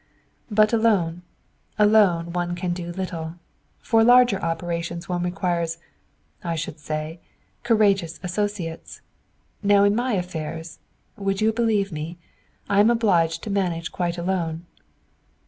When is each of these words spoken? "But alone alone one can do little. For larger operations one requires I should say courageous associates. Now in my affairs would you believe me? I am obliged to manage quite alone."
"But 0.49 0.73
alone 0.73 1.21
alone 1.77 2.33
one 2.33 2.55
can 2.55 2.73
do 2.73 2.91
little. 2.91 3.35
For 3.83 4.03
larger 4.03 4.39
operations 4.41 5.07
one 5.07 5.21
requires 5.21 5.77
I 6.43 6.55
should 6.55 6.79
say 6.79 7.19
courageous 7.61 8.19
associates. 8.23 9.01
Now 9.61 9.83
in 9.83 9.95
my 9.95 10.13
affairs 10.13 10.79
would 11.17 11.39
you 11.39 11.53
believe 11.53 11.91
me? 11.91 12.17
I 12.67 12.79
am 12.79 12.89
obliged 12.89 13.43
to 13.43 13.51
manage 13.51 13.91
quite 13.91 14.17
alone." 14.17 14.65